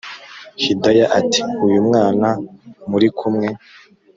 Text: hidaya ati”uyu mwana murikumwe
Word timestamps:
hidaya 0.63 1.05
ati”uyu 1.19 1.79
mwana 1.87 2.27
murikumwe 2.89 3.47